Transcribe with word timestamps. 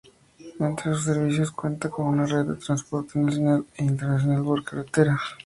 Entre 0.59 0.95
sus 0.95 1.03
servicios 1.03 1.51
cuenta 1.51 1.87
con 1.91 2.07
una 2.07 2.25
red 2.25 2.43
de 2.45 2.55
transporte 2.55 3.19
nacional 3.19 3.67
e 3.77 3.83
internacional 3.85 4.43
por 4.43 4.63
carretera. 4.63 5.19